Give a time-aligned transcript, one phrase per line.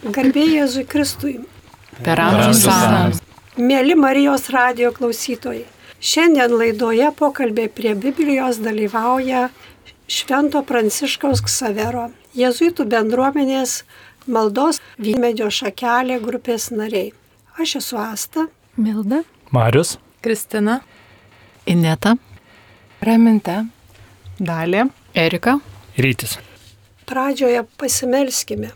[0.00, 1.34] Garbėjai Jėzui Kristui.
[2.00, 3.20] Per amžius amžius.
[3.60, 5.66] Mėly Marijos radio klausytojai.
[6.00, 9.50] Šiandien laidoje pokalbė prie Biblijos dalyvauja
[10.08, 13.82] Švento Pranciškaus Ksavero, Jėzuitų bendruomenės
[14.24, 17.12] maldos Vymedžio šakelė grupės nariai.
[17.60, 18.48] Aš esu Asta.
[18.80, 19.20] Milda.
[19.52, 19.98] Marius.
[20.24, 20.80] Kristina.
[21.68, 22.16] Ineta.
[23.04, 23.66] Raminta.
[24.40, 24.88] Dalė.
[25.12, 25.58] Erika.
[26.00, 26.38] Rytis.
[27.04, 28.72] Pradžioje pasimelskime.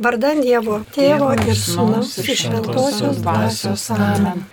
[0.00, 4.46] Vardan Dievo, Tėvo ir Sūnaus ir Šventosios Dvasios Amen.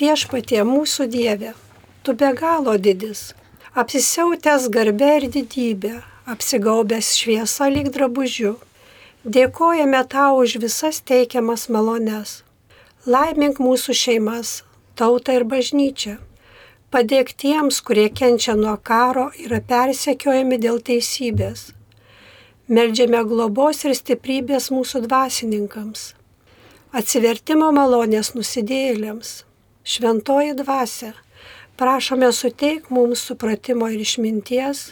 [0.00, 1.50] Viešpatie mūsų Dieve,
[2.00, 3.34] Tu be galo didis,
[3.76, 5.90] apsisiautęs garbę ir didybę,
[6.24, 8.54] apsigaubęs šviesą lyg drabužiu.
[9.28, 12.38] Dėkojame Tau už visas teikiamas malones.
[13.04, 14.54] Laimink mūsų šeimas,
[14.96, 16.16] tautą ir bažnyčią.
[16.88, 21.66] Padėk tiems, kurie kenčia nuo karo, yra persekiojami dėl teisybės
[22.70, 26.02] Meldžiame globos ir stiprybės mūsų dvasininkams,
[26.94, 29.32] atsivertimo malonės nusidėjėliams,
[29.82, 31.10] šventoji dvasia,
[31.80, 34.84] prašome suteik mums supratimo ir išminties,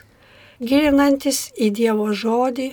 [0.59, 2.69] gilinantis į Dievo žodį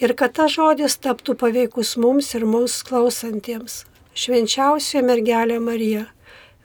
[0.00, 3.82] ir kad ta žodis taptų paveikus mums ir mums klausantiems.
[4.14, 6.06] Švenčiausioje mergelė Marija,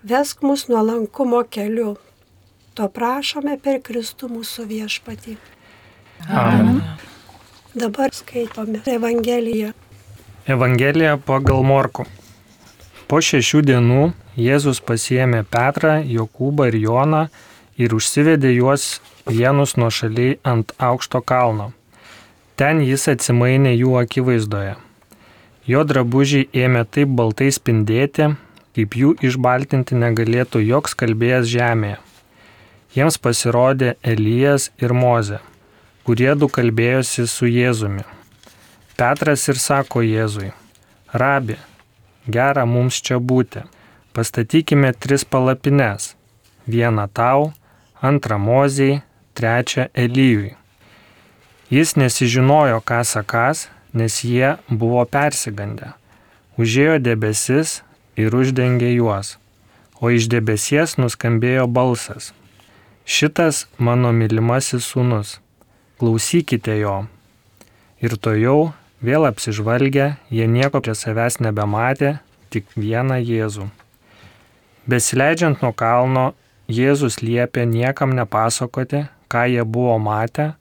[0.06, 1.98] vesk mus nuolankumo keliu.
[2.80, 5.40] To prašome per Kristų mūsų viešpatį.
[6.30, 6.78] Amen.
[6.78, 7.09] Amen.
[7.76, 9.72] Dabar skaitome Evangeliją.
[10.48, 12.06] Evangelija pagal Morku.
[13.06, 14.06] Po šešių dienų
[14.42, 17.20] Jėzus pasiemė Petrą, Jokūbą ir Joną
[17.78, 21.68] ir užsivedė juos vienus nuo šaliai ant aukšto kalno.
[22.58, 24.74] Ten jis atsimainė jų akivaizdoje.
[25.70, 28.32] Jo drabužiai ėmė taip baltai spindėti,
[28.74, 32.02] kaip jų išbaltinti negalėtų joks kalbėjęs žemėje.
[32.98, 35.44] Jiems pasirodė Elijas ir Moze
[36.04, 38.06] kurie du kalbėjosi su Jėzumi.
[39.00, 40.52] Petras ir sako Jėzui,
[41.14, 41.56] Rabi,
[42.28, 43.64] gera mums čia būti,
[44.14, 46.16] pastatykime tris palapines-
[46.74, 47.54] vieną tau,
[48.02, 49.02] antrą mozijai,
[49.34, 50.56] trečią Elyjui.
[51.70, 55.94] Jis nesižinojo, ką sakas, nes jie buvo persigandę.
[56.58, 57.82] Užėjo debesis
[58.18, 59.38] ir uždengė juos,
[60.02, 62.34] o iš debesies nuskambėjo balsas.
[63.06, 65.40] Šitas mano mylimasis sūnus
[66.00, 67.04] klausykite jo.
[68.00, 68.72] Ir to jau,
[69.04, 72.18] vėl apsižvalgę, jie nieko prie savęs nebematė,
[72.50, 73.68] tik vieną Jėzų.
[74.90, 76.32] Besileidžiant nuo kalno,
[76.70, 80.54] Jėzus liepė niekam nepasakoti, ką jie buvo matę,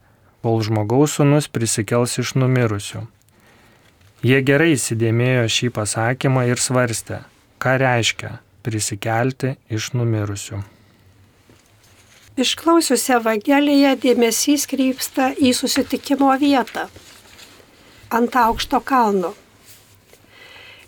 [0.43, 3.05] kol žmogaus sunus prisikels iš numirusių.
[4.25, 7.21] Jie gerai įsidėmėjo šį pasakymą ir svarstė,
[7.63, 8.33] ką reiškia
[8.65, 10.65] prisikelti iš numirusių.
[12.39, 16.85] Išklausius Evangeliją dėmesys krypsta į susitikimo vietą
[18.15, 19.33] ant aukšto kalno.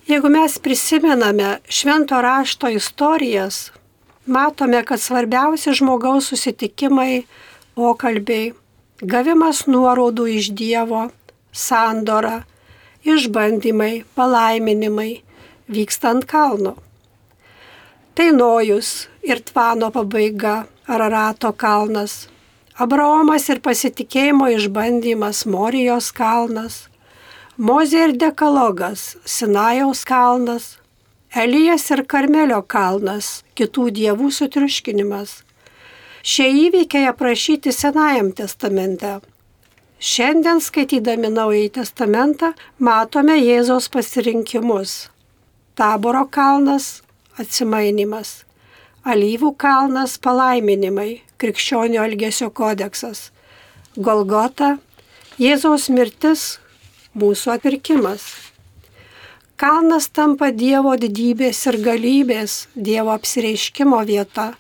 [0.06, 3.72] Jeigu mes prisimename švento rašto istorijas,
[4.26, 7.24] matome, kad svarbiausi žmogaus susitikimai,
[7.74, 8.52] pokalbiai,
[9.02, 11.08] gavimas nuorodų iš Dievo,
[11.50, 12.44] sandora,
[13.02, 15.10] išbandymai, palaiminimai
[15.66, 16.76] vyksta ant kalno.
[18.20, 22.26] Tai nojus ir tvano pabaiga Ararato kalnas,
[22.76, 26.76] Abraomas ir pasitikėjimo išbandymas Morijos kalnas,
[27.56, 30.69] Mozė ir Dekalogas Sinajaus kalnas,
[31.32, 35.36] Elijas ir Karmelio kalnas, kitų dievų sutriuškinimas.
[36.20, 39.16] Šie įvykiai aprašyti Senajam testamente.
[39.97, 45.06] Šiandien skaitydami Naująjį testamentą matome Jėzos pasirinkimus.
[45.72, 46.98] Taboro kalnas-
[47.42, 48.44] atsimainimas.
[49.04, 53.30] Alyvų kalnas palaiminimai, krikščionio elgesio kodeksas.
[53.96, 54.76] Golgota,
[55.40, 56.58] Jėzaus mirtis,
[57.16, 58.26] mūsų atpirkimas.
[59.60, 64.50] Kalnas tampa Dievo didybės ir galybės, Dievo apsireiškimo vieta,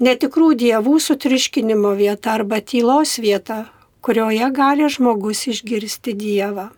[0.00, 3.66] netikrų dievų sutriškinimo vieta arba tylos vieta,
[4.00, 6.70] kurioje gali žmogus išgirsti Dievą.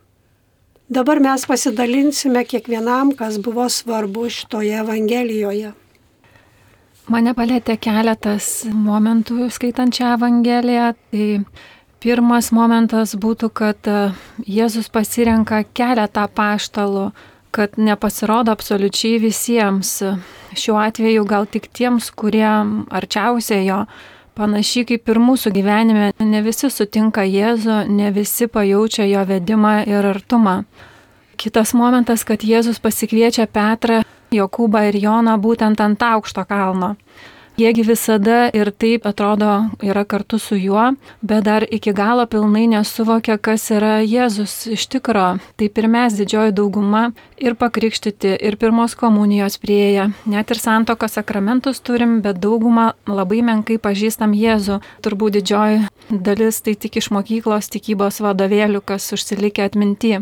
[0.89, 5.75] Dabar mes pasidalinsime kiekvienam, kas buvo svarbu šitoje Evangelijoje.
[7.13, 10.87] Mane palėtė keletas momentų skaitant šią Evangeliją.
[11.13, 11.27] Tai
[12.01, 13.99] pirmas momentas būtų, kad e,
[14.49, 17.11] Jėzus pasirenka keletą paštalų,
[17.53, 19.93] kad nepasirodo absoliučiai visiems.
[20.57, 23.83] Šiuo atveju gal tik tiems, kurie arčiausiai jo.
[24.39, 30.05] Panašiai kaip ir mūsų gyvenime, ne visi sutinka Jėzų, ne visi pajaučia jo vedimą ir
[30.13, 30.61] artumą.
[31.35, 33.97] Kitas momentas, kad Jėzus pasikviečia Petrą
[34.31, 36.93] Jokūbą ir Joną būtent ant aukšto kalno.
[37.59, 39.49] Jiegi visada ir taip atrodo
[39.83, 45.25] yra kartu su juo, bet dar iki galo pilnai nesuvokia, kas yra Jėzus iš tikro.
[45.59, 51.83] Taip ir mes didžioji dauguma ir pakrikštyti, ir pirmos komunijos prieėję, net ir santokos sakramentus
[51.83, 54.77] turim, bet daugumą labai menkai pažįstam Jėzų.
[55.03, 60.21] Turbūt didžioji dalis tai tik iš mokyklos tikybos vadovėlių, kas užsilikę atminti.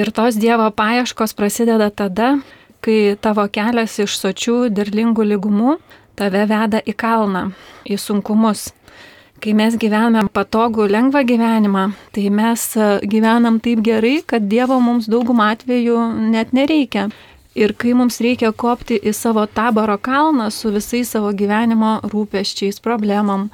[0.00, 2.38] Ir tos Dievo paieškos prasideda tada,
[2.80, 5.76] kai tavo kelias iš sočių derlingų lygumų
[6.18, 7.50] tave veda į kalną,
[7.86, 8.70] į sunkumus.
[9.44, 15.08] Kai mes gyvename patogų, lengvą gyvenimą, tai mes e, gyvenam taip gerai, kad Dievo mums
[15.10, 15.98] daugumą atvejų
[16.32, 17.10] net nereikia.
[17.54, 23.50] Ir kai mums reikia kopti į savo taboro kalną su visais savo gyvenimo rūpeščiais, problemam,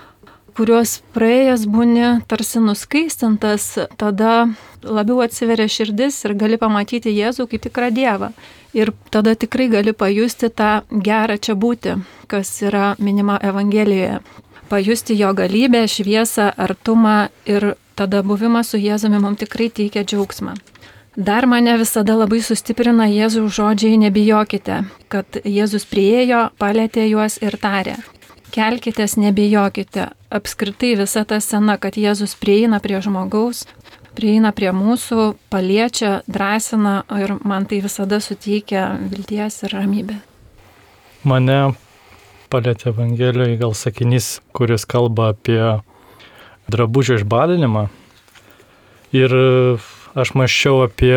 [0.56, 3.66] kuriuos praėjęs būni tarsi nuskaistintas,
[4.00, 4.46] tada
[4.84, 8.30] labiau atsiveria širdis ir gali pamatyti Jėzų kaip tikrą Dievą.
[8.74, 11.96] Ir tada tikrai gali pajusti tą gerą čia būti,
[12.30, 14.20] kas yra minima Evangelijoje.
[14.70, 20.54] Pajusti jo galybę, šviesą, artumą ir tada buvimas su Jėzumi mums tikrai teikia džiaugsmą.
[21.16, 27.96] Dar mane visada labai sustiprina Jėzų žodžiai nebijokite, kad Jėzus priejo, palėtė juos ir tarė.
[28.54, 30.12] Kelkitės, nebijokite.
[30.30, 33.66] Apskritai visa ta sena, kad Jėzus prieina prie žmogaus,
[34.16, 40.18] prieina prie mūsų, paliečia, drąsina ir man tai visada suteikia vilties ir ramybę.
[41.24, 41.60] Mane
[42.50, 45.60] palėtė Evangelijoje gal sakinys, kuris kalba apie
[46.70, 47.88] drabužio išbalinimą.
[49.14, 49.34] Ir
[50.14, 51.16] aš maščiau apie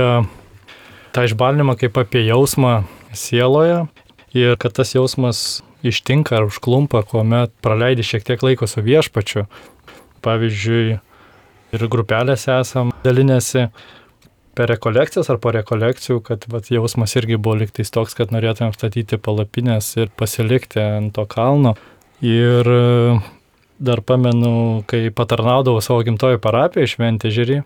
[1.13, 3.85] tą išbalinimą kaip apie jausmą sieloje
[4.33, 9.45] ir kad tas jausmas ištinka ar užklumpa, kuomet praleidi šiek tiek laiko su viešpačiu.
[10.23, 10.99] Pavyzdžiui,
[11.73, 13.67] ir grupelėse esam dalinėsi
[14.53, 19.17] per rekolekcijas ar po rekolekcijų, kad vat, jausmas irgi buvo liktais toks, kad norėtumėm statyti
[19.17, 21.73] palapinės ir pasilikti ant to kalno.
[22.23, 23.15] Ir e,
[23.81, 27.63] dar pamenu, kai patarnaudavau savo gimtojo parapiją šventė žiūri,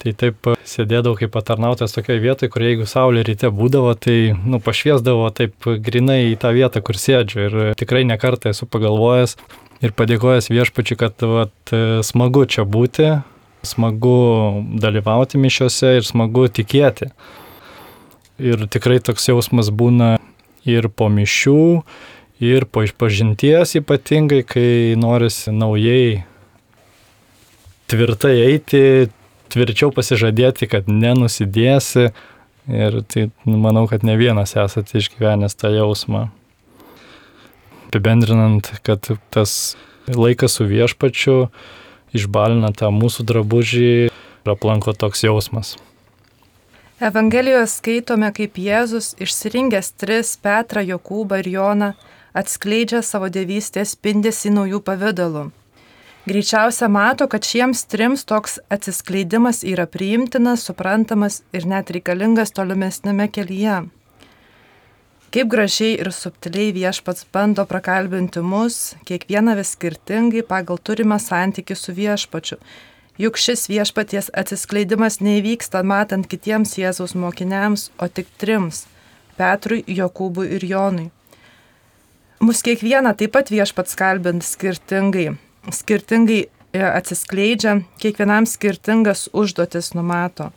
[0.00, 5.26] tai taip sėdėdavau kaip patarnautas tokioje vietoje, kur jeigu saulė ryte būdavo, tai nu, pašviesdavo
[5.36, 7.42] taip grinai į tą vietą, kur sėdžiu.
[7.48, 9.36] Ir tikrai nekartą esu pagalvojęs
[9.84, 11.74] ir padėkojęs viešpačiui, kad vat,
[12.06, 13.10] smagu čia būti,
[13.66, 17.10] smagu dalyvauti mišiuose ir smagu tikėti.
[18.40, 20.14] Ir tikrai toks jausmas būna
[20.64, 21.82] ir po mišių,
[22.40, 26.24] ir po išpažinties ypatingai, kai norisi naujai
[27.90, 29.10] tvirtai eiti,
[29.52, 32.10] tvirčiau pasižadėti, kad nenusidėsi.
[32.70, 36.28] Ir tai nu, manau, kad ne vienas esate išgyvenęs tą jausmą.
[37.90, 39.74] Apibendrinant, kad tas
[40.06, 41.48] laikas su viešpačiu
[42.16, 45.76] išbalina tą mūsų drabužį ir aplanko toks jausmas.
[47.00, 51.94] Evangelijoje skaitome, kaip Jėzus išsirinkęs tris- Petrą, Jokūbą ir Joną-
[52.40, 55.50] atskleidžia savo dievystės spindėsi naujų pavydalų.
[56.26, 63.88] Greičiausia mato, kad šiems trims toks atsiskleidimas yra priimtinas, suprantamas ir net reikalingas tolimesnėme kelyje.
[65.30, 71.94] Kaip gražiai ir subtiliai viešpats bando prakalbinti mus, kiekvieną vis skirtingai pagal turimą santykių su
[71.94, 72.56] viešpačiu.
[73.20, 78.88] Juk šis viešpaties atsiskleidimas neįvyksta matant kitiems Jėzaus mokiniams, o tik trims-
[79.38, 81.10] Petrui, Jokūbui ir Jonui.
[82.40, 85.36] Mus kiekvieną taip pat viešpats kalbint skirtingai.
[85.70, 86.42] Skirtingai
[86.72, 90.50] e, atsiskleidžia, kiekvienam skirtingas užduotis numato.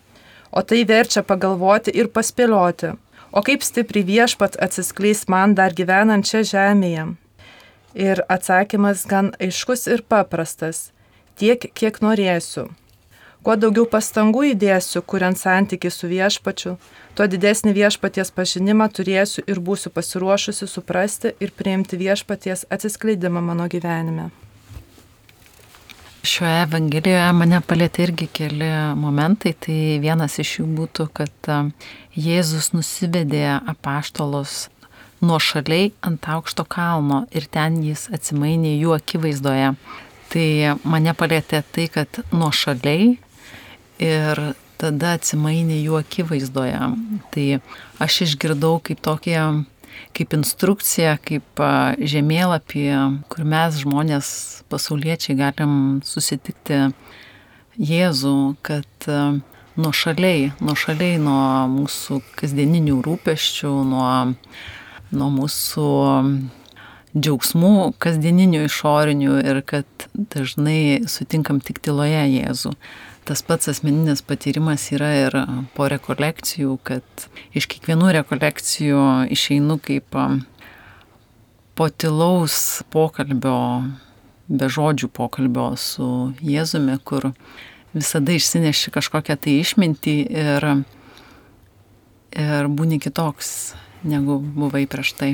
[0.52, 2.96] O tai verčia pagalvoti ir paspėlioti,
[3.34, 7.08] O kaip stipriai viešpat atsiskleis man dar gyvenant čia žemėje?
[7.98, 10.92] Ir atsakymas gan aiškus ir paprastas-
[11.42, 12.70] tiek, kiek norėsiu.
[13.44, 16.78] Kuo daugiau pastangų įdėsiu, kuriant santykių su viešpačiu,
[17.16, 24.30] tuo didesnį viešpaties pažinimą turėsiu ir būsiu pasiruošusi suprasti ir priimti viešpaties atsiskleidimą mano gyvenime.
[26.24, 29.52] Šioje Evangelijoje mane palėtė irgi keli momentai.
[29.60, 31.50] Tai vienas iš jų būtų, kad
[32.16, 34.70] Jėzus nusivedė apaštalus
[35.20, 39.74] nuo šaliai ant aukšto kalno ir ten jis atsimainė jų akivaizdoje.
[40.32, 40.48] Tai
[40.88, 43.18] mane palėtė tai, kad nuo šaliai
[44.00, 44.44] ir
[44.80, 46.88] tada atsimainė jų akivaizdoje.
[47.36, 47.48] Tai
[48.08, 49.40] aš išgirdau kaip tokie
[50.18, 51.64] kaip instrukcija, kaip
[52.14, 52.86] žemėlapį,
[53.32, 54.28] kur mes žmonės,
[54.72, 56.88] pasauliečiai, galim susitikti
[57.74, 59.08] Jėzų, kad
[59.82, 64.10] nuošaliai, nuošaliai nuo mūsų kasdieninių rūpeščių, nuo,
[65.14, 65.88] nuo mūsų
[67.14, 72.74] džiaugsmų kasdieninių išorinių ir kad dažnai sutinkam tik tyloje Jėzų
[73.26, 75.36] tas pats asmeninis patyrimas yra ir
[75.76, 79.04] po rekolekcijų, kad iš kiekvienų rekolekcijų
[79.34, 80.18] išeinu kaip
[81.74, 83.58] po tilaus pokalbio,
[84.48, 86.08] be žodžių pokalbio su
[86.44, 87.32] Jėzumi, kur
[87.94, 90.68] visada išsineši kažkokią tai išmintį ir,
[92.38, 95.34] ir būni kitoks, negu buvai prieš tai.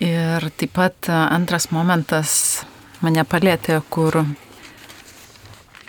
[0.00, 2.62] Ir taip pat antras momentas
[3.04, 4.22] mane palėtė, kur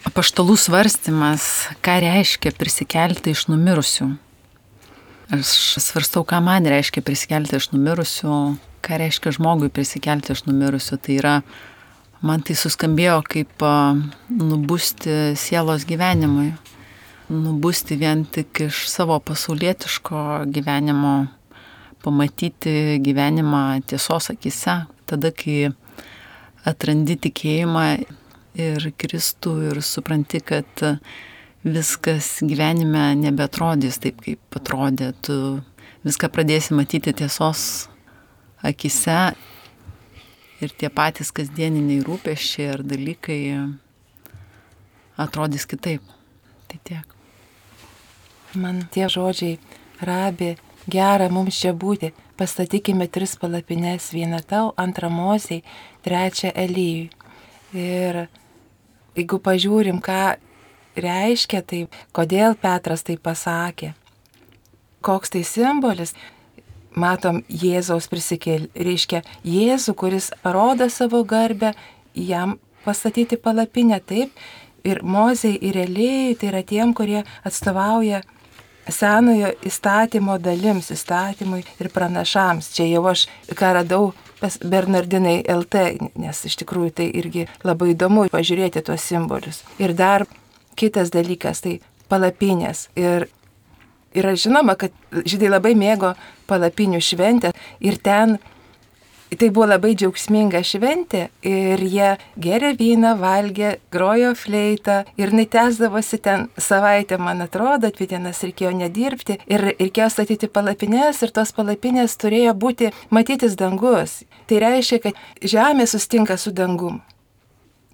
[0.07, 1.43] apaštalų svarstymas,
[1.85, 4.07] ką reiškia prisikelti iš numirusių.
[5.31, 8.37] Aš svarstau, ką man reiškia prisikelti iš numirusių,
[8.83, 10.97] ką reiškia žmogui prisikelti iš numirusių.
[11.05, 11.35] Tai yra,
[12.25, 13.65] man tai suskambėjo kaip
[14.33, 16.49] nubusti sielos gyvenimui,
[17.31, 21.29] nubusti vien tik iš savo pasaulietiško gyvenimo,
[22.01, 25.69] pamatyti gyvenimą tiesos akise, tada, kai
[26.67, 27.85] atrandi tikėjimą
[28.57, 30.83] ir Kristų ir supranti, kad
[31.63, 35.61] viskas gyvenime nebetrodys taip, kaip atrodė, tu
[36.05, 37.87] viską pradėsi matyti tiesos
[38.65, 39.33] akise
[40.61, 43.41] ir tie patys kasdieniniai rūpeščiai ar dalykai
[45.21, 46.03] atrodys kitaip.
[46.69, 47.15] Tai tiek.
[48.55, 49.59] Man tie žodžiai,
[50.03, 50.55] rabi,
[50.91, 55.63] gera mums čia būti, pastatykime tris palapines, vieną tau, antrą mosiai,
[56.03, 57.09] trečią Elyjui.
[57.71, 58.25] Ir
[59.17, 60.37] jeigu pažiūrim, ką
[60.99, 63.93] reiškia tai, kodėl Petras tai pasakė,
[65.05, 66.15] koks tai simbolis,
[66.95, 71.73] matom Jėzaus prisikėl, reiškia Jėzų, kuris parodo savo garbę,
[72.15, 74.35] jam pastatyti palapinę taip,
[74.83, 78.21] ir Mozei, ir Elėjai, tai yra tiem, kurie atstovauja
[78.89, 82.71] senojo įstatymo dalims, įstatymui ir pranašams.
[82.75, 84.11] Čia jau aš ką radau
[84.41, 85.83] pas Bernardinai LT,
[86.17, 89.61] nes iš tikrųjų tai irgi labai įdomu pažiūrėti tuos simbolius.
[89.81, 90.25] Ir dar
[90.79, 91.77] kitas dalykas, tai
[92.09, 92.87] palapinės.
[92.97, 93.27] Ir
[94.17, 96.15] yra žinoma, kad žydai labai mėgo
[96.49, 98.39] palapinių šventę ir ten
[99.31, 102.09] Tai buvo labai džiaugsminga šventė ir jie
[102.43, 109.37] geria vyną, valgė, grojo fleitą ir netesdavosi ten savaitę, man atrodo, dvi dienas reikėjo nedirbti
[109.47, 114.17] ir reikėjo statyti palapinės ir tos palapinės turėjo būti matytis dangus.
[114.51, 115.21] Tai reiškia, kad
[115.53, 116.99] žemė sustinka su dangum.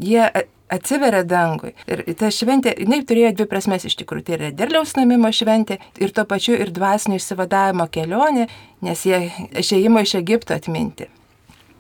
[0.01, 0.25] Jie
[0.73, 1.75] atsiveria dangui.
[1.85, 4.25] Ir ta šventė, jinai turėjo dvi prasmes iš tikrųjų.
[4.25, 8.49] Tai yra derliaus namimo šventė ir tuo pačiu ir dvasinio išsivadavimo kelionė,
[8.81, 9.21] nes jie
[9.61, 11.11] išėjimo iš Egipto atminti.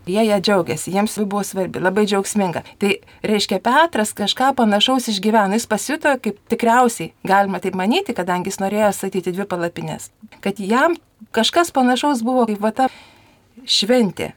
[0.07, 2.63] Jie ją džiaugiasi, jiems tai buvo svarbi, labai džiaugsminga.
[2.81, 2.93] Tai
[3.27, 8.93] reiškia, Petras kažką panašaus išgyveno, jis pasijuto kaip tikriausiai, galima taip manyti, kadangi jis norėjo
[8.95, 10.09] statyti dvi palapinės.
[10.43, 10.97] Kad jam
[11.35, 12.91] kažkas panašaus buvo kaip va ta
[13.67, 14.33] šventė.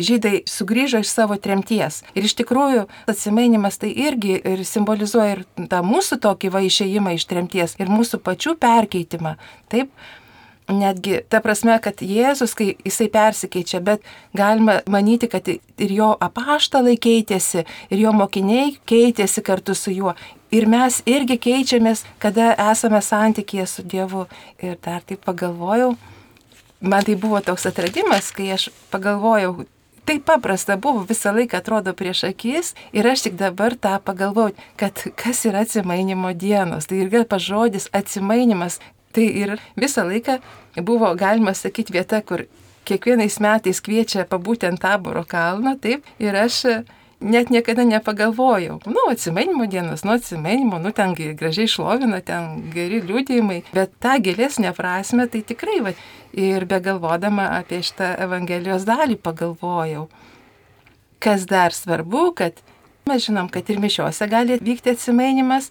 [0.00, 2.00] Žydai sugrįžo iš savo tremties.
[2.16, 7.26] Ir iš tikrųjų atsimainimas tai irgi ir simbolizuoja ir tą mūsų tokį va išėjimą iš
[7.28, 9.34] tremties, ir mūsų pačių perkeitimą.
[9.68, 9.92] Taip,
[10.70, 14.04] netgi ta prasme, kad Jėzus, kai jisai persikeičia, bet
[14.36, 20.14] galima manyti, kad ir jo apaštalai keitėsi, ir jo mokiniai keitėsi kartu su juo.
[20.50, 24.24] Ir mes irgi keičiamės, kada esame santykėje su Dievu.
[24.58, 25.92] Ir dar taip pagalvojau,
[26.80, 29.60] man tai buvo toks atradimas, kai aš pagalvojau,
[30.10, 35.04] taip paprasta buvo, visą laiką atrodo prieš akis ir aš tik dabar tą pagalvojau, kad
[35.14, 36.90] kas yra atsimainimo dienos.
[36.90, 38.80] Tai irgi pažodis atsimainimas,
[39.14, 40.38] Tai ir visą laiką
[40.86, 42.44] buvo, galima sakyti, vieta, kur
[42.86, 46.62] kiekvienais metais kviečia pabūti ant taboro kalno, taip, ir aš
[47.20, 48.80] net niekada nepagalvojau.
[48.86, 54.72] Nu, atsimenimo dienos, nu, atsimenimo, nu, ten gražiai šlovina, ten geri liūdėjimai, bet tą gilesnę
[54.76, 55.94] prasme tai tikrai, va,
[56.32, 60.08] ir begalvodama apie šitą Evangelijos dalį pagalvojau.
[61.20, 62.62] Kas dar svarbu, kad
[63.08, 65.68] mes žinom, kad ir mišiuose gali vykti atsimenimas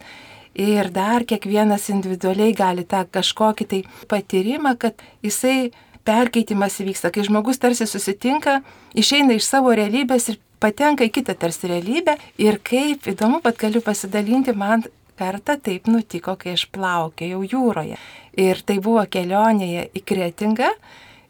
[0.57, 5.71] Ir dar kiekvienas individualiai gali tą kažkokį tai patyrimą, kad jisai
[6.07, 8.59] perkeitimas įvyksta, kai žmogus tarsi susitinka,
[8.97, 12.17] išeina iš savo realybės ir patenka į kitą tarsi realybę.
[12.41, 14.83] Ir kaip įdomu, pat galiu pasidalinti, man
[15.19, 17.99] kartą taip nutiko, kai aš plaukėjau jūroje.
[18.39, 20.69] Ir tai buvo kelionėje į Kretingą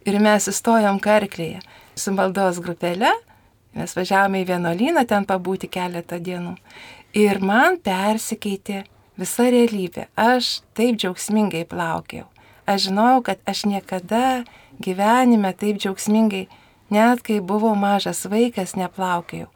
[0.08, 1.64] ir mes įstojom karklėje
[2.00, 3.12] su maldos grupelė.
[3.78, 6.56] Mes važiavome į vienuolyną ten pabūti keletą dienų.
[7.18, 8.84] Ir man persikeitė
[9.20, 10.08] visa realybė.
[10.16, 12.28] Aš taip džiaugsmingai plaukiau.
[12.70, 14.44] Aš žinojau, kad aš niekada
[14.80, 16.48] gyvenime taip džiaugsmingai,
[16.94, 19.50] net kai buvau mažas vaikas, neplaukiau.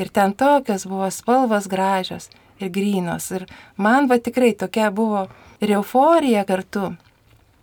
[0.00, 3.30] Ir ten tokios buvo spalvos gražios ir grynos.
[3.30, 5.26] Ir man va tikrai tokia buvo
[5.60, 6.94] ir euforija kartu,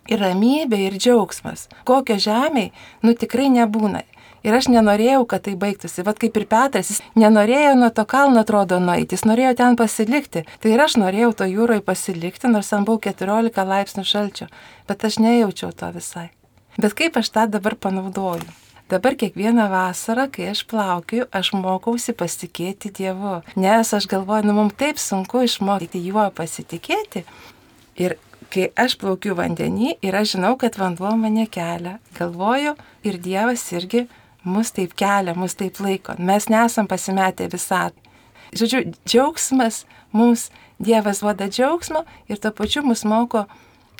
[0.08, 1.68] ir ramybė, ir džiaugsmas.
[1.88, 4.04] Kokio žemėje, nu tikrai nebūna.
[4.42, 6.02] Ir aš nenorėjau, kad tai baigtųsi.
[6.06, 10.42] Vat kaip ir Petras, jis nenorėjo nuo to kalno atrodo nueiti, jis norėjo ten pasilikti.
[10.62, 14.48] Tai ir aš norėjau to jūroje pasilikti, nors ten buvo 14 laipsnių šalčio.
[14.90, 16.30] Bet aš nejaučiau to visai.
[16.80, 18.48] Bet kaip aš tą dabar panaudoju?
[18.92, 23.38] Dabar kiekvieną vasarą, kai aš plaukiu, aš mokausi pasitikėti Dievu.
[23.56, 27.22] Nes aš galvoju, nu mums taip sunku išmokti juo pasitikėti.
[28.02, 28.18] Ir
[28.52, 32.74] kai aš plaukiu vandenį ir aš žinau, kad vanduo mane kelia, galvoju
[33.08, 34.04] ir Dievas irgi
[34.44, 36.16] mus taip kelia, mus taip laiko.
[36.18, 37.90] Mes nesam pasimetę visą.
[38.52, 40.50] Žodžiu, džiaugsmas mums,
[40.82, 43.44] Dievas vada džiaugsmo ir tuo pačiu mus moko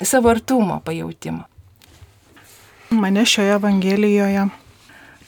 [0.03, 1.45] savo artumo pajūtimo.
[2.91, 4.49] Mane šioje Evangelijoje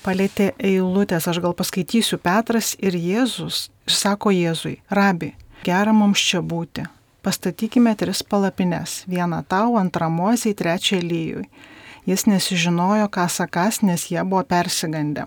[0.05, 5.31] palėtė eilutės, aš gal paskaitysiu Petras ir Jėzus, sako Jėzui, rabi,
[5.65, 6.85] gera mums čia būti.
[7.25, 11.47] Pastatykime tris palapines- vieną tau, antrą mozijai, trečią lyjui.
[12.05, 15.25] Jis nesižinojo, ką sakas, nes jie buvo persigandę.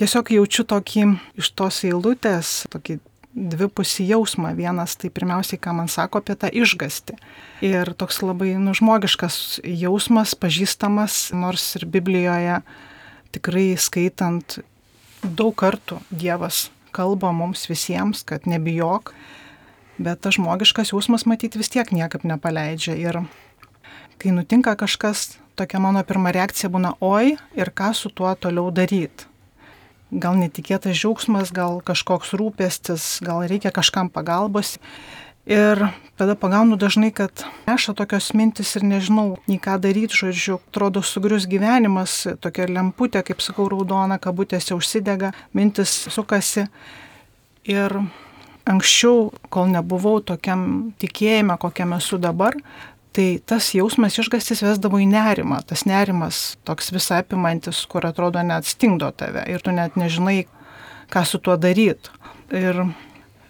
[0.00, 1.04] Tiesiog jaučiu tokį
[1.38, 2.98] iš tos eilutės, tokį
[3.32, 4.52] dvipusį jausmą.
[4.58, 7.16] Vienas tai pirmiausiai, ką man sako apie tą išgasti.
[7.64, 12.60] Ir toks labai nužmogiškas jausmas, pažįstamas, nors ir Biblijoje
[13.32, 14.58] tikrai skaitant
[15.22, 19.14] daug kartų Dievas kalba mums visiems, kad nebijok,
[20.02, 22.98] bet tas žmogiškas jausmas matyti vis tiek niekaip nepaleidžia.
[23.00, 23.22] Ir
[24.20, 29.28] kai nutinka kažkas, tokia mano pirma reakcija būna, oi, ir ką su tuo toliau daryti.
[30.12, 34.76] Gal netikėtas džiaugsmas, gal kažkoks rūpestis, gal reikia kažkam pagalbos.
[35.46, 35.80] Ir
[36.18, 41.48] tada pagaunu dažnai, kad neša tokios mintis ir nežinau, nei ką daryti, žodžiu, atrodo sugrius
[41.50, 46.68] gyvenimas, tokia lemputė, kaip sakau, raudona, kabutėse užsidega, mintis sukasi.
[47.66, 47.96] Ir
[48.68, 52.54] anksčiau, kol nebuvau tokiam tikėjime, kokiam esu dabar,
[53.12, 55.60] tai tas jausmas išgastis vesdavo į nerimą.
[55.68, 60.44] Tas nerimas toks visą apimantis, kur atrodo net stingdo tave ir tu net nežinai,
[61.12, 62.12] ką su tuo daryti.
[62.52, 62.84] Ir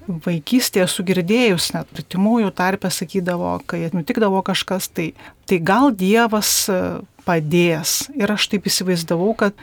[0.09, 5.13] vaikystėje sugirdėjus, net pritimųjų tarpę sakydavo, kai nutikdavo kažkas, tai,
[5.47, 6.79] tai gal Dievas e,
[7.27, 8.09] padės.
[8.19, 9.55] Ir aš taip įsivaizdavau, kad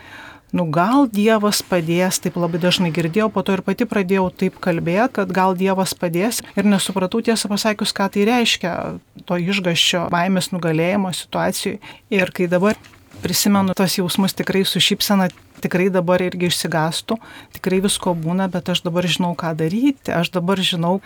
[0.55, 5.13] nu gal Dievas padės, taip labai dažnai girdėjau, po to ir pati pradėjau taip kalbėti,
[5.19, 8.75] kad gal Dievas padės ir nesupratau tiesą pasakius, ką tai reiškia
[9.29, 11.79] to išgaščio baimės nugalėjimo situacijai.
[12.13, 12.79] Ir kai dabar
[13.23, 15.29] prisimenu tos jausmus tikrai su šypsena,
[15.63, 17.19] tikrai dabar irgi išsigastų,
[17.57, 20.99] tikrai visko būna, bet aš dabar žinau, ką daryti, aš dabar žinau,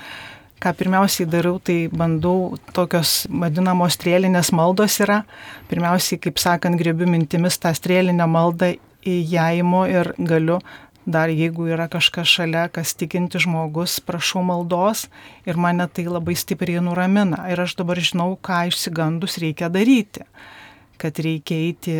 [0.64, 5.24] ką pirmiausiai darau, tai bandau tokios vadinamos strėlinės maldos yra.
[5.72, 10.62] Pirmiausiai, kaip sakant, grėbiu mintimis tą strėlinę maldą ją įimu ir galiu
[11.06, 15.10] dar jeigu yra kažkas šalia, kas tikinti žmogus, prašau maldos
[15.44, 17.44] ir mane tai labai stipriai nuramina.
[17.52, 20.24] Ir aš dabar žinau, ką išsigandus reikia daryti
[21.04, 21.96] kad reikia eiti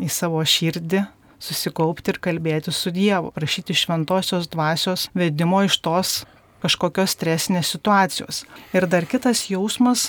[0.00, 1.02] į savo širdį,
[1.42, 6.14] susikaupti ir kalbėti su Dievu, prašyti šventosios dvasios vedimo iš tos
[6.62, 8.42] kažkokios stresinės situacijos.
[8.74, 10.08] Ir dar kitas jausmas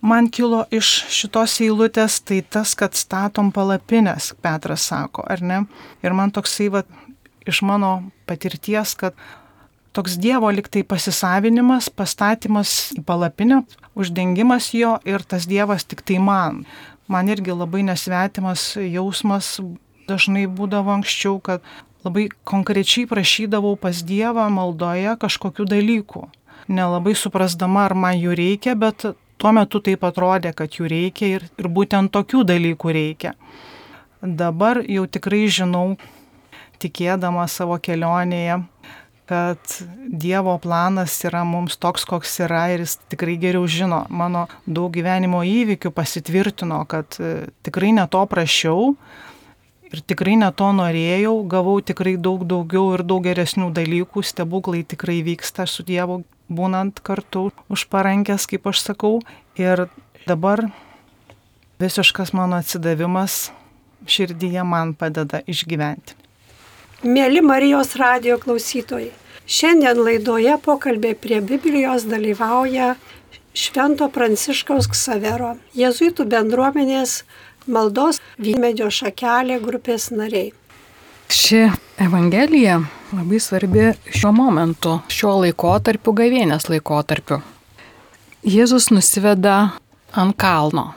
[0.00, 5.64] man kilo iš šitos eilutės, tai tas, kad statom palapinės, Petras sako, ar ne?
[6.04, 6.84] Ir man toksai, va,
[7.46, 9.16] iš mano patirties, kad
[9.96, 13.62] toks Dievo liktai pasisavinimas, pastatymas į palapinę,
[13.96, 16.64] uždengimas jo ir tas Dievas tik tai man
[17.08, 19.56] man irgi labai nesvetimas jausmas
[20.06, 21.62] dažnai būdavo anksčiau, kad
[22.06, 26.26] labai konkrečiai prašydavau pas Dievą maldoje kažkokių dalykų.
[26.66, 29.06] Nelabai suprasdama, ar man jų reikia, bet
[29.38, 33.34] tuo metu taip atrodė, kad jų reikia ir, ir būtent tokių dalykų reikia.
[34.22, 35.96] Dabar jau tikrai žinau,
[36.82, 38.62] tikėdama savo kelionėje,
[39.26, 39.58] kad
[40.06, 44.04] Dievo planas yra mums toks, koks yra ir jis tikrai geriau žino.
[44.08, 48.92] Mano daug gyvenimo įvykių pasitvirtino, kad e, tikrai ne to prašiau
[49.90, 55.20] ir tikrai ne to norėjau, gavau tikrai daug daugiau ir daug geresnių dalykų, stebuklai tikrai
[55.26, 59.20] vyksta su Dievu būnant kartu už parankės, kaip aš sakau.
[59.56, 59.86] Ir
[60.26, 60.68] dabar
[61.80, 63.50] visiškas mano atsidavimas
[64.06, 66.16] širdyje man padeda išgyventi.
[67.06, 69.10] Mėly Marijos radio klausytojai,
[69.46, 72.94] šiandien laidoje pokalbė prie Biblijos dalyvauja
[73.56, 77.22] Švento Pranciškaus Ksavero, Jėzuitų bendruomenės
[77.66, 80.52] maldos vynmedžio šakelė grupės nariai.
[81.28, 82.80] Ši Evangelija
[83.12, 87.40] labai svarbi šiuo momentu, šiuo laikotarpiu, gavėnės laikotarpiu.
[88.46, 89.56] Jėzus nusiveda
[90.14, 90.92] ant kalno.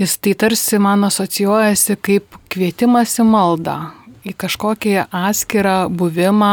[0.00, 3.76] Jis tai tarsi man asocijuojasi kaip kvietimas į maldą,
[4.26, 6.52] į kažkokį atskirą buvimą,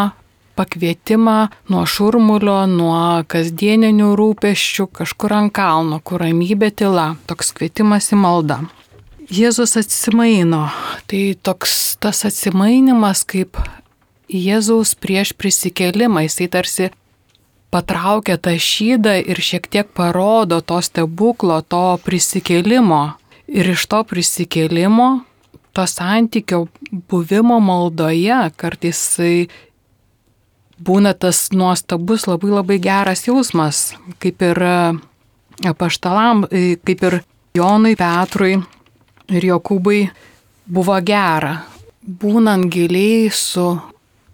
[0.59, 1.37] pakvietimą
[1.71, 8.59] nuo šurmulio, nuo kasdieninių rūpeščių kažkur ant kalno, kur ramybė tyla, toks kvietimas į maldą.
[9.29, 10.67] Jėzus atsimaino,
[11.05, 13.59] tai toks tas atsimainimas kaip
[14.29, 16.89] Jėzaus prieš prisikelimą, jisai tarsi
[17.73, 25.23] patraukia tą šydą ir šiek tiek parodo to stebuklo, to prisikelimo Ir iš to prisikėlimo,
[25.73, 26.67] to santykio
[27.09, 29.01] buvimo maldoje, kartais
[30.77, 34.61] būna tas nuostabus, labai labai geras jausmas, kaip ir
[35.65, 36.45] apaštalam,
[36.85, 37.17] kaip ir
[37.57, 38.59] Jonui Petrui
[39.33, 40.09] ir Jokūbai
[40.69, 41.59] buvo gera.
[42.03, 43.75] Būnant giliai su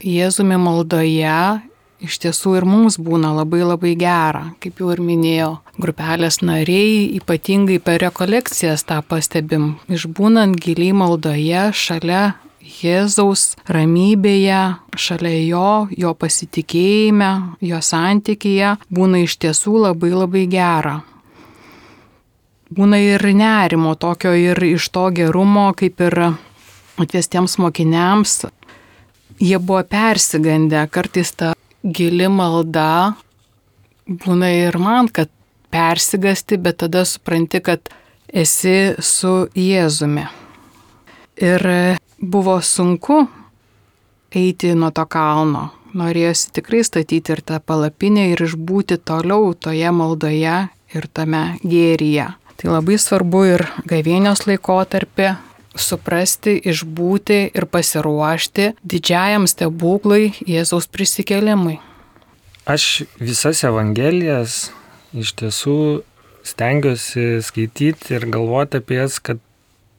[0.06, 1.62] Jėzumi maldoje,
[2.06, 5.56] iš tiesų ir mums būna labai labai gera, kaip jau ir minėjau.
[5.82, 14.62] Grupelės nariai, ypatingai per rekolekcijas tą pastebim, išbūnant giliai maldoje šalia Jėzaus ramybėje,
[14.98, 17.32] šalia jo, jo pasitikėjime,
[17.62, 21.02] jo santykėje, būna iš tiesų labai labai gera
[22.74, 26.20] būna ir nerimo tokio ir iš to gerumo, kaip ir
[26.98, 28.46] atvestiems mokiniams.
[29.40, 33.16] Jie buvo persigandę, kartais ta gili malda
[34.08, 35.30] būna ir man, kad
[35.72, 37.90] persigasti, bet tada supranti, kad
[38.28, 40.26] esi su Jėzumi.
[41.36, 41.66] Ir
[42.22, 43.26] buvo sunku
[44.36, 45.70] eiti nuo to kalno.
[45.96, 50.58] Norėjosi tikrai statyti ir tą palapinę ir išbūti toliau toje maldoje
[50.96, 52.34] ir tame gėryje.
[52.56, 55.34] Tai labai svarbu ir gavėnios laikotarpį
[55.76, 61.80] suprasti, išbūti ir pasiruošti didžiajam stebuklui Jėzaus prisikelimui.
[62.66, 64.70] Aš visas Evangelijas
[65.14, 65.78] iš tiesų
[66.46, 69.42] stengiuosi skaityti ir galvoti apie jas, kad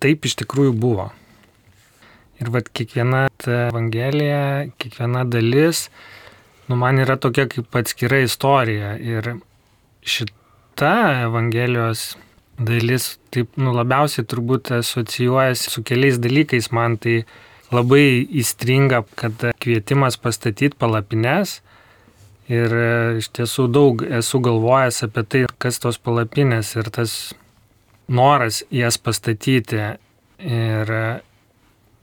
[0.02, 1.10] taip iš tikrųjų buvo.
[2.40, 5.86] Ir vad kiekviena Evangelija, kiekviena dalis,
[6.68, 8.96] nu man yra tokia kaip atskira istorija.
[9.00, 9.36] Ir
[10.04, 12.14] šita Evangelijos
[12.58, 16.70] dalis taip nu, labiausiai turbūt asocijuojasi su keliais dalykais.
[16.72, 17.22] Man tai
[17.74, 21.60] labai įstringa, kad kvietimas pastatyti palapines.
[22.46, 27.34] Ir e, iš tiesų daug esu galvojęs apie tai, kas tos palapinės ir tas
[28.06, 29.82] noras jas pastatyti.
[30.46, 31.06] Ir e,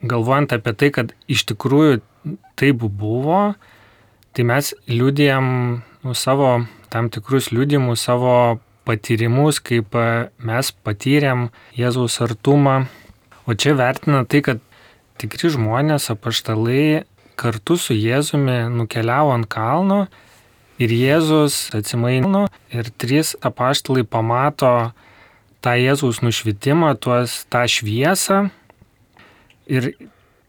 [0.03, 2.01] galvojant apie tai, kad iš tikrųjų
[2.59, 3.53] taip buvo,
[4.35, 5.47] tai mes liūdėjom
[6.03, 10.07] nu, savo tam tikrus liūdimus, savo patyrimus, kaip e,
[10.43, 12.83] mes patyrėm Jėzaus artumą.
[13.47, 14.61] O čia vertina tai, kad
[15.21, 17.03] tikri žmonės, apaštalai
[17.39, 20.05] kartu su Jėzumi nukeliavo ant kalno
[20.81, 24.93] ir Jėzus atsimaino ir trys apaštalai pamato
[25.63, 28.49] tą Jėzaus nušvitimą, tuos, tą šviesą
[29.71, 29.93] ir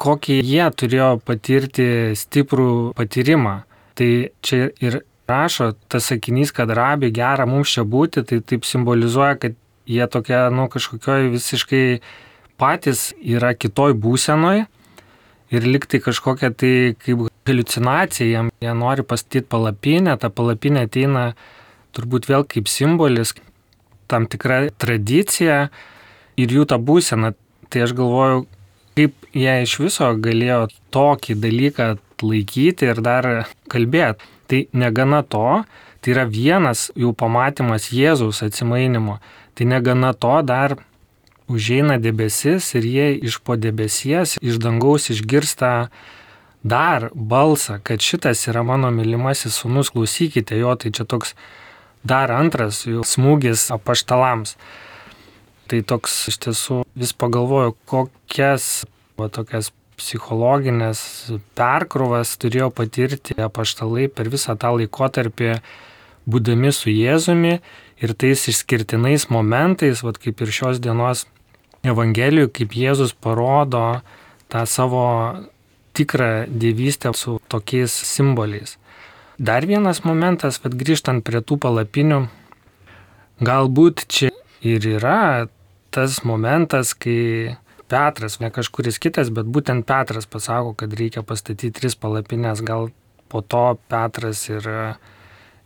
[0.01, 1.87] kokį jie turėjo patirti
[2.19, 3.63] stiprų patyrimą.
[3.95, 4.11] Tai
[4.43, 9.57] čia ir rašo tas sakinys, kad rabi gera mums čia būti, tai taip simbolizuoja, kad
[9.87, 11.85] jie tokie, nu, kažkokioj visiškai
[12.61, 14.65] patys yra kitoj būsenoj
[15.55, 21.33] ir liktai kažkokia tai kaip halucinacija, jiem jie nori pastatyti palapinę, ta palapinė ateina
[21.95, 23.35] turbūt vėl kaip simbolis,
[24.11, 25.69] tam tikra tradicija
[26.41, 27.35] ir jų ta būsena.
[27.73, 28.45] Tai aš galvoju,
[28.95, 31.89] kaip jie iš viso galėjo tokį dalyką
[32.23, 33.29] laikyti ir dar
[33.73, 34.34] kalbėti.
[34.55, 35.65] Tai negana to,
[35.99, 39.17] tai yra vienas jų pamatymas Jėzaus atsimainimo.
[39.59, 40.77] Tai negana to dar
[41.51, 45.89] užeina debesis ir jie iš po debesies, iš dangaus išgirsta
[46.63, 51.35] dar balsą, kad šitas yra mano mylimasis sunus, klausykite jo, tai čia toks
[52.07, 54.55] dar antras jų smūgis apaštalams.
[55.67, 58.85] Tai toks iš tiesų vis pagalvoju, kokias
[59.19, 61.01] va, tokias psichologinės
[61.59, 65.57] perkrovas turėjo patirti apaštalai per visą tą laikotarpį,
[66.31, 67.59] būdami su Jėzumi
[68.03, 71.27] ir tais išskirtinais momentais, vat kaip ir šios dienos
[71.85, 74.01] Evangelijų, kaip Jėzus parodo
[74.49, 75.05] tą savo
[75.95, 78.79] tikrą dievystę su tokiais simboliais.
[79.39, 82.23] Dar vienas momentas, bet grįžtant prie tų palapinių,
[83.45, 84.31] galbūt čia
[84.65, 85.49] ir yra
[85.95, 87.57] tas momentas, kai
[87.95, 92.91] Petras, ne kažkuris kitas, bet būtent Petras pasako, kad reikia pastatyti tris palapinės, gal
[93.31, 94.67] po to Petras ir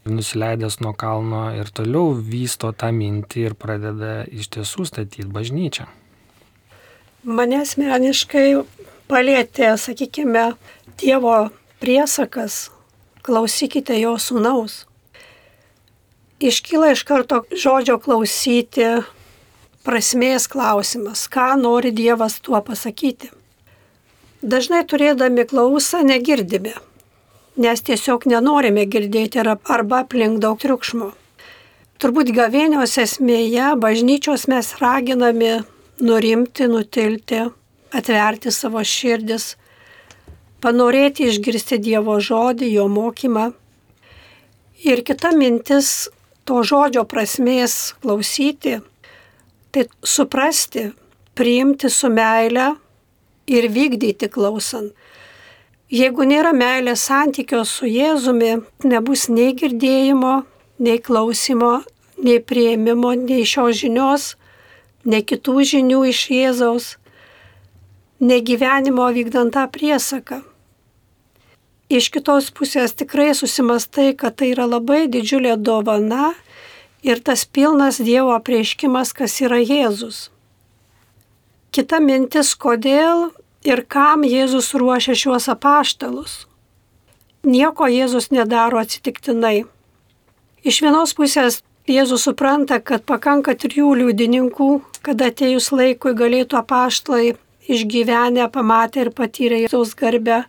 [0.09, 5.89] nusileidęs nuo kalno ir toliau vysto tą mintį ir pradeda iš tiesų statyti bažnyčią.
[7.29, 8.47] Mane asmeniškai
[9.11, 10.53] palėtė, sakykime,
[10.99, 11.49] Dievo
[11.81, 12.69] priesakas,
[13.23, 14.83] klausykite jo sūnaus.
[16.43, 18.89] Iškyla iš karto žodžio klausyti
[19.87, 23.31] prasmės klausimas, ką nori Dievas tuo pasakyti.
[24.43, 26.75] Dažnai turėdami klausą negirdime,
[27.59, 31.11] nes tiesiog nenorime girdėti arba aplink daug triukšmo.
[31.99, 35.57] Turbūt gavėnios esmėje bažnyčios mes raginami
[35.99, 37.41] nurimti, nutilti,
[37.91, 39.57] atverti savo širdis,
[40.63, 43.49] panorėti išgirsti Dievo žodį, jo mokymą.
[44.87, 46.09] Ir kita mintis
[46.47, 48.79] to žodžio prasmės klausyti
[49.71, 50.91] Tai suprasti,
[51.37, 52.75] priimti su meile
[53.47, 54.95] ir vykdyti klausant.
[55.89, 60.43] Jeigu nėra meilės santykio su Jėzumi, nebus nei girdėjimo,
[60.85, 61.79] nei klausimo,
[62.21, 64.27] nei prieimimo, nei šios žinios,
[65.09, 66.89] nei kitų žinių iš Jėzaus,
[68.21, 70.43] nei gyvenimo vykdant tą priesaką.
[71.89, 76.35] Iš kitos pusės tikrai susimastai, kad tai yra labai didžiulė dovana
[77.03, 80.29] ir tas pilnas Dievo apreiškimas, kas yra Jėzus.
[81.75, 83.29] Kita mintis, kodėl
[83.67, 86.47] ir kam Jėzus ruošia šiuos apaštalus.
[87.47, 89.65] Nieko Jėzus nedaro atsitiktinai.
[90.67, 94.71] Iš vienos pusės Jėzus supranta, kad pakanka trijų liudininkų,
[95.07, 97.37] kad atėjus laikui galėtų apaštalai
[97.69, 100.43] išgyvenę, pamatę ir patyrę Jėzaus garbę,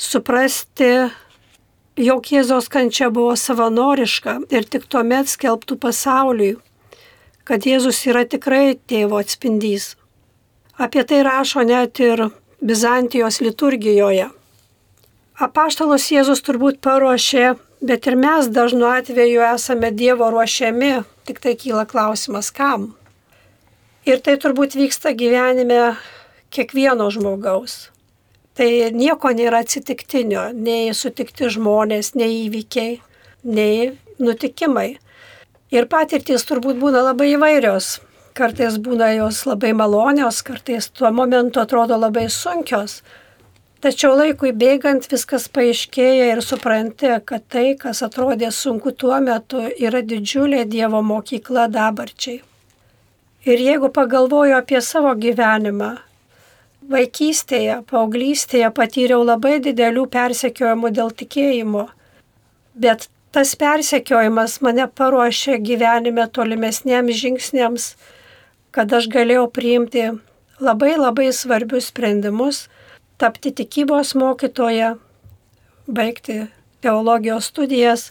[0.00, 1.08] suprasti,
[2.00, 6.56] jog Jėzaus kančia buvo savanoriška ir tik tuomet skelbtų pasauliui,
[7.44, 9.94] kad Jėzus yra tikrai tėvo atspindys.
[10.80, 14.28] Apie tai rašo net ir Bizantijos liturgijoje.
[15.40, 20.92] Apaštalos Jėzus turbūt paruošė, bet ir mes dažnu atveju esame Dievo ruošiami,
[21.24, 22.90] tik tai kyla klausimas kam.
[24.08, 25.96] Ir tai turbūt vyksta gyvenime
[26.52, 27.88] kiekvieno žmogaus.
[28.58, 32.98] Tai nieko nėra atsitiktinio, nei sutikti žmonės, nei įvykiai,
[33.46, 34.98] nei nutikimai.
[35.70, 38.00] Ir patirtys turbūt būna labai įvairios.
[38.34, 43.00] Kartais būna jos labai malonios, kartais tuo momentu atrodo labai sunkios.
[43.80, 50.02] Tačiau laikui bėgant viskas paaiškėja ir supranti, kad tai, kas atrodė sunku tuo metu, yra
[50.04, 52.42] didžiulė Dievo mokykla dabarčiai.
[53.48, 55.94] Ir jeigu pagalvoju apie savo gyvenimą,
[56.90, 61.88] vaikystėje, paauglystėje patyriau labai didelių persekiojimų dėl tikėjimo,
[62.74, 67.92] bet tas persekiojimas mane paruošė gyvenime tolimesniems žingsniams
[68.74, 70.04] kad aš galėjau priimti
[70.62, 72.66] labai labai svarbius sprendimus,
[73.20, 74.94] tapti tikybos mokytoja,
[75.90, 76.44] baigti
[76.84, 78.10] teologijos studijas.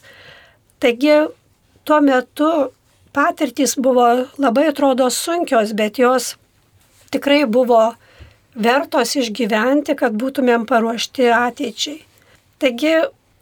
[0.80, 1.16] Taigi
[1.84, 2.50] tuo metu
[3.16, 4.06] patirtys buvo
[4.38, 6.34] labai atrodo sunkios, bet jos
[7.10, 7.94] tikrai buvo
[8.54, 12.02] vertos išgyventi, kad būtumėm paruošti ateičiai.
[12.60, 12.94] Taigi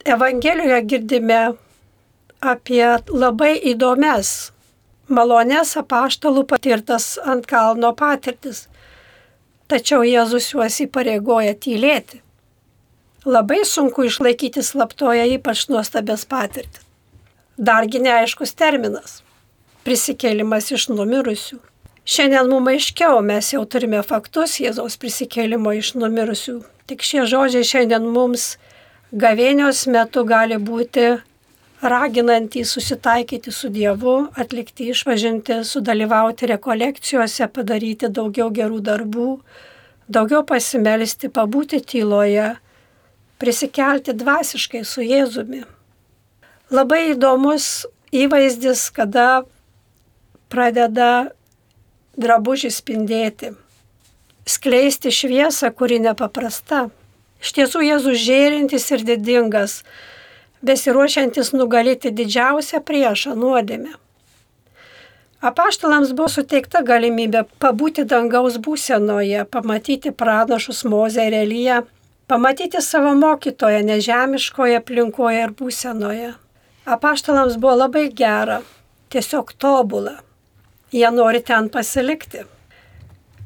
[0.08, 1.40] Evangelijoje girdime
[2.40, 4.52] apie labai įdomias
[5.08, 8.66] malonės apaštalų patirtas ant kalno patirtis.
[9.68, 12.22] Tačiau Jėzus juos įpareigoja tylėti.
[13.28, 16.84] Labai sunku išlaikyti slaptoje ypač nuostabės patirtis.
[17.58, 19.22] Dargi neaiškus terminas-
[19.84, 21.58] prisikėlimas iš numirusių.
[22.08, 26.54] Šiandien mums aiškiau, mes jau turime faktus Jėzaus prisikėlimo iš numirusių.
[26.88, 28.54] Tik šie žodžiai šiandien mums
[29.12, 31.18] gavėnios metu gali būti
[31.84, 39.28] raginantys susitaikyti su Dievu, atlikti išvažinti, sudalyvauti rekolekcijose, padaryti daugiau gerų darbų,
[40.08, 42.54] daugiau pasimelsti, pabūti tyloje,
[43.36, 45.66] prisikelti dvasiškai su Jėzumi.
[46.72, 47.84] Labai įdomus
[48.16, 49.42] įvaizdis, kada
[50.48, 51.36] pradeda
[52.18, 53.52] drabužį spindėti,
[54.48, 56.88] skleisti šviesą, kuri nepaprasta.
[57.38, 59.82] Iš tiesų Jėzus žėrintis ir didingas,
[60.66, 63.94] besiruošiantis nugalėti didžiausią priešą nuodėmę.
[65.38, 71.84] Apaštalams buvo suteikta galimybė pabūti dangaus būsenoje, pamatyti pranašus Mozę ir Eliją,
[72.26, 76.32] pamatyti savo mokytoją nežemiškoje aplinkoje ir būsenoje.
[76.90, 78.64] Apaštalams buvo labai gera,
[79.14, 80.18] tiesiog tobula.
[80.92, 82.46] Jie nori ten pasilikti.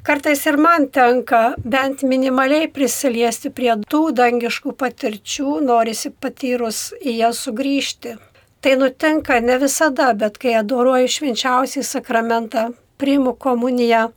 [0.07, 7.43] Kartais ir man tenka bent minimaliai prisiliesti prie tų dangiškų patirčių, norisi patyrus į jas
[7.47, 8.17] sugrįžti.
[8.63, 12.65] Tai nutinka ne visada, bet kai adoruoju švenčiausiai sakramentą,
[12.99, 14.09] priimu komuniją,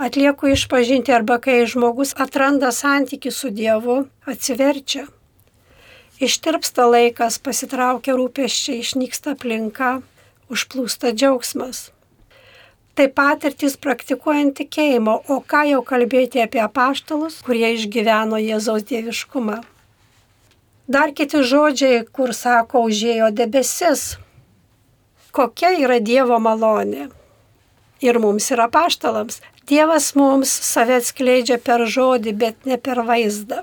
[0.00, 5.06] atlieku išpažinti arba kai žmogus atranda santyki su Dievu, atsiverčia.
[6.24, 9.98] Ištirpsta laikas, pasitraukia rūpeščiai, išnyksta aplinka,
[10.52, 11.90] užplūsta džiaugsmas.
[12.92, 19.62] Tai patirtis praktikuojant tikėjimo, o ką jau kalbėti apie apaštalus, kurie išgyveno Jėzaus dieviškumą.
[20.92, 24.18] Dar kiti žodžiai, kur sako, užėjo debesis.
[25.32, 27.08] Kokia yra Dievo malonė?
[28.04, 29.40] Ir mums yra paštalams.
[29.70, 33.62] Dievas mums save atskleidžia per žodį, bet ne per vaizdą.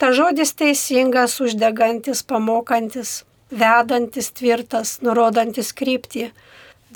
[0.00, 6.30] Ta žodis teisingas, uždegantis, pamokantis, vedantis, tvirtas, nurodantis kryptį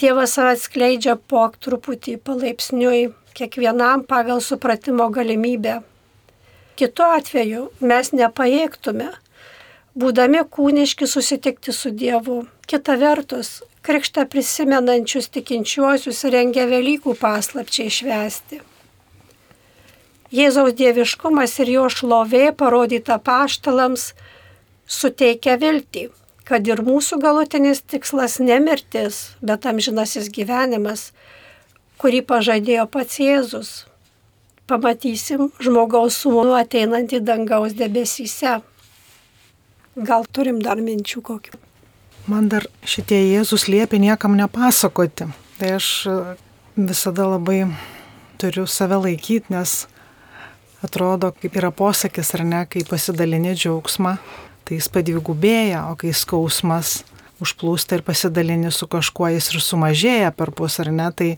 [0.00, 5.83] Dievas atskleidžia po truputį palaipsniui, kiekvienam pagal supratimo galimybę.
[6.81, 9.11] Kitu atveju mes nepajėgtume,
[9.92, 12.38] būdami kūniški, susitikti su Dievu.
[12.64, 18.62] Kita vertus, krikštą prisimenančius tikinčiuosius rengia Velykų paslapčiai švesti.
[20.33, 24.14] Jėzaus dieviškumas ir jo šlovė parodyta paštalams
[24.88, 26.09] suteikia viltį,
[26.53, 31.07] kad ir mūsų galutinis tikslas ne mirtis, bet amžinasis gyvenimas,
[32.03, 33.71] kurį pažadėjo pats Jėzus.
[34.69, 38.59] Pamatysim žmogaus sūnų ateinantį dangaus debesyse.
[39.97, 41.57] Gal turim dar minčių kokių?
[42.29, 45.33] Man dar šitie Jėzus liepia niekam nepasakoti.
[45.57, 45.88] Tai aš
[46.77, 47.65] visada labai
[48.38, 49.87] turiu save laikyti, nes
[50.85, 54.19] atrodo, kaip yra posakis, ar ne, kai pasidalini džiaugsmą,
[54.64, 57.03] tai jis padvigubėja, o kai skausmas
[57.42, 61.31] užplūsta ir pasidalini su kažkuo, jis ir sumažėja per pus, ar ne, tai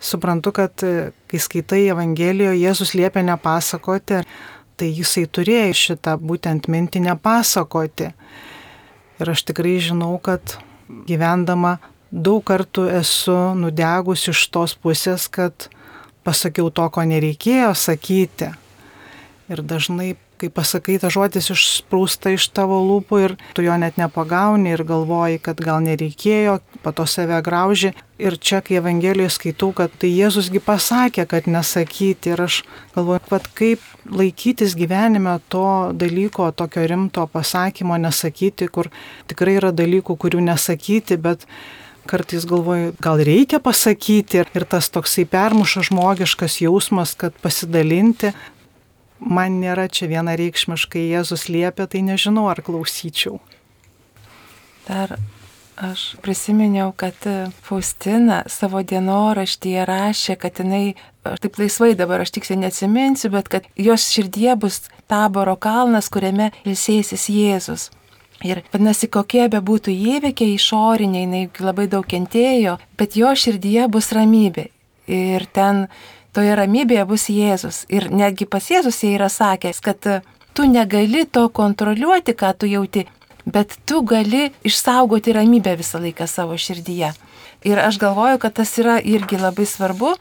[0.00, 0.84] suprantu, kad
[1.30, 4.22] kai skaitai Evangelijoje, Jėzus liepia nepasakoti,
[4.80, 8.12] tai jisai turėjo šitą būtent mintį nepasakoti.
[9.20, 10.56] Ir aš tikrai žinau, kad
[11.08, 11.76] gyvendama
[12.10, 15.68] daug kartų esu nudegus iš tos pusės, kad
[16.24, 18.50] pasakiau to, ko nereikėjo sakyti.
[19.50, 24.72] Ir dažnai, kai pasakai, ta žodis išsprūsta iš tavo lūpų ir tu jo net nepagauni
[24.74, 27.92] ir galvoji, kad gal nereikėjo, po to save grauži.
[28.20, 32.34] Ir čia, kai Evangelijoje skaitau, kad tai Jėzusgi pasakė, kad nesakyti.
[32.34, 32.60] Ir aš
[32.96, 38.90] galvoju, kad kaip laikytis gyvenime to dalyko, tokio rimto pasakymo nesakyti, kur
[39.30, 41.48] tikrai yra dalykų, kurių nesakyti, bet
[42.10, 48.32] kartais galvoju, gal reikia pasakyti ir tas toksai permuša žmogiškas jausmas, kad pasidalinti,
[49.20, 53.38] man nėra čia vienareikšmiškai Jėzus liepia, tai nežinau, ar klausyčiau.
[54.88, 55.18] Dar
[55.80, 57.16] aš prisiminiau, kad
[57.64, 63.68] Faustina savo dienoraštyje rašė, kad jinai, aš taip laisvai dabar aš tiksliai neatsiminsiu, bet kad
[63.76, 67.88] jos širdie bus taboro kalnas, kuriame ilsėsis Jėzus.
[68.40, 74.08] Ir vadinasi, kokie be būtų įvykiai išoriniai, jinai labai daug kentėjo, bet jo širdyje bus
[74.16, 74.70] ramybė.
[75.10, 75.88] Ir ten
[76.32, 77.84] toje ramybėje bus Jėzus.
[77.92, 80.20] Ir netgi pas Jėzus jie yra sakęs, kad e,
[80.54, 83.06] tu negali to kontroliuoti, ką tu jauti,
[83.46, 87.12] bet tu gali išsaugoti ramybę visą laiką savo širdyje.
[87.66, 90.14] Ir aš galvoju, kad tas yra irgi labai svarbu,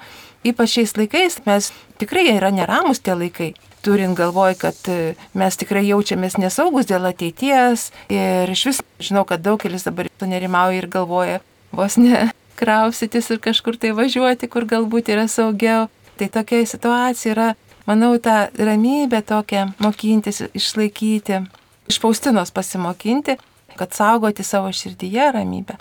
[0.47, 3.53] ypač šiais laikais mes tikrai yra neramus tie laikai.
[3.79, 9.45] Turint galvoj, kad e, mes tikrai jaučiamės nesaugus dėl ateities ir iš vis žinau, kad
[9.45, 11.39] daugelis dabar nerimauja ir galvoja
[11.71, 12.27] vos ne
[12.59, 15.87] krausytis ir kažkur tai važiuoti, kur galbūt yra saugiau.
[16.19, 17.51] Tai tokia situacija yra,
[17.87, 21.39] manau, tą ramybę tokią mokintis, išlaikyti,
[21.87, 23.37] iš Faustinos pasimokinti,
[23.79, 25.77] kad saugoti savo širdyje ramybę.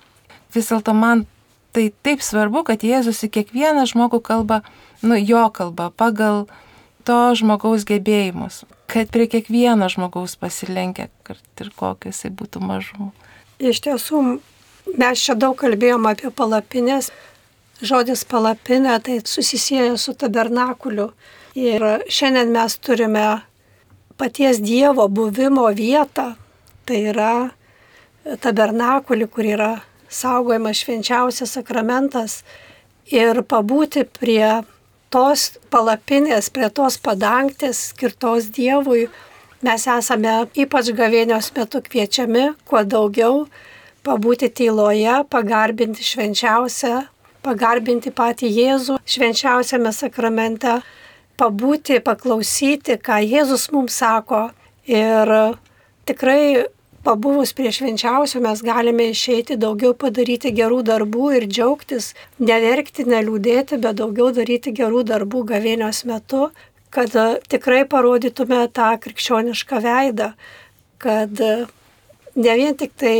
[0.54, 1.26] Vis dėlto man
[1.74, 4.62] tai taip svarbu, kad Jėzus į kiekvieną žmogų kalba,
[5.02, 6.46] nu, jo kalba, pagal
[7.08, 13.10] to žmogaus gebėjimus, kad prie kiekvieno žmogaus pasilenkia, kad ir kokios jisai būtų mažumų.
[13.58, 14.22] Iš tiesų,
[14.94, 17.10] mes čia daug kalbėjom apie palapinės,
[17.78, 21.12] Žodis palapinė tai susisieja su tabernakuliu.
[21.54, 23.26] Ir šiandien mes turime
[24.18, 26.32] paties Dievo buvimo vietą.
[26.86, 27.34] Tai yra
[28.42, 29.68] tabernakulį, kur yra
[30.10, 32.42] saugojamas švenčiausias sakramentas.
[33.14, 34.64] Ir pabūti prie
[35.14, 39.06] tos palapinės, prie tos padangtės skirtos Dievui,
[39.62, 43.46] mes esame ypač gavėnios metu kviečiami kuo daugiau
[44.02, 47.06] pabūti tyloje, pagarbinti švenčiausią
[47.48, 50.78] pagarbinti patį Jėzų švenčiausiame sakramente,
[51.40, 54.48] pabūti, paklausyti, ką Jėzus mums sako.
[54.88, 55.32] Ir
[56.08, 56.68] tikrai
[57.04, 64.00] pabuvus prie švenčiausio mes galime išeiti daugiau padaryti gerų darbų ir džiaugtis, neverkti, neliūdėti, bet
[64.00, 66.48] daugiau daryti gerų darbų gavėnios metu,
[66.92, 67.14] kad
[67.52, 70.32] tikrai parodytume tą krikščionišką veidą,
[70.98, 71.42] kad
[72.34, 73.16] ne vien tik tai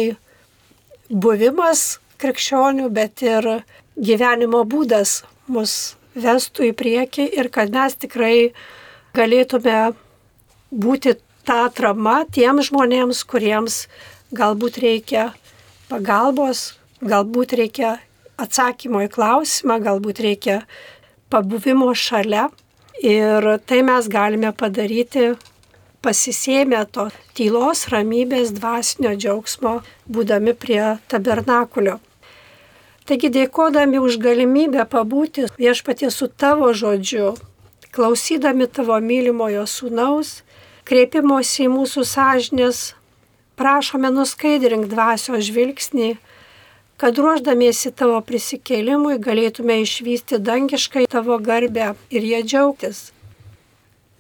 [1.09, 3.53] buvimas krikščionių, bet ir
[3.99, 8.51] gyvenimo būdas mus vestų į priekį ir kad mes tikrai
[9.17, 9.93] galėtume
[10.71, 11.17] būti
[11.49, 13.87] tą atramą tiem žmonėms, kuriems
[14.37, 15.31] galbūt reikia
[15.89, 17.97] pagalbos, galbūt reikia
[18.39, 20.63] atsakymo į klausimą, galbūt reikia
[21.33, 22.49] pabuvimo šalia.
[22.99, 25.31] Ir tai mes galime padaryti
[26.03, 29.79] pasisėmę to tylos, ramybės, dvasinio džiaugsmo,
[30.11, 31.99] būdami prie tabernakulio.
[33.09, 37.31] Taigi dėkodami už galimybę pabūti viešpatie su tavo žodžiu,
[37.97, 40.43] klausydami tavo mylimojo sūnaus,
[40.85, 42.83] kreipimosi į mūsų sąžinės,
[43.57, 46.11] prašome nuskaidrink dvasio žvilgsnį,
[47.01, 53.07] kad ruoždamiesi tavo prisikėlimui galėtume išvysti dangiškai tavo garbę ir jie džiaugtis.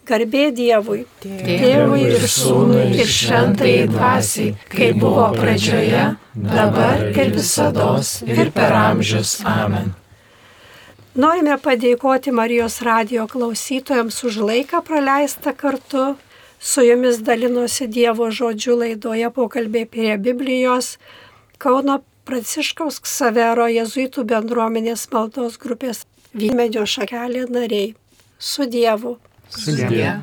[0.08, 1.02] Garbė Dievui.
[1.20, 7.90] Tėvui ir Sūnui ir Šventai Dvasiai, kai buvo pradžioje, dabar ir visada
[8.24, 9.38] ir per amžius.
[9.44, 9.92] Amen.
[11.18, 16.12] Norime padėkoti Marijos radio klausytojams už laiką praleistą kartu.
[16.58, 20.96] Su jumis dalinosi Dievo žodžių laidoje pokalbė prie Biblijos
[21.58, 26.04] Kauno Pranciškaus Ksavero Jėzuitų bendruomenės maldos grupės
[26.38, 27.94] Vymedžio šakelė nariai.
[28.38, 29.18] Su Dievu.
[29.50, 30.20] 四年。